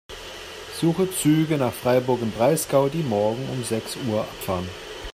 [0.79, 4.67] Suche Züge nach Freiburg im Breisgau, die morgen um sechs Uhr abfahren.